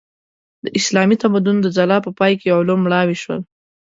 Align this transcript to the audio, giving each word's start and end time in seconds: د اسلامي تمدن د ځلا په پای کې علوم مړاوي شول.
د 0.63 0.65
اسلامي 0.79 1.15
تمدن 1.23 1.55
د 1.61 1.67
ځلا 1.77 1.97
په 2.05 2.11
پای 2.19 2.33
کې 2.41 2.55
علوم 2.57 2.79
مړاوي 2.83 3.17
شول. 3.23 3.41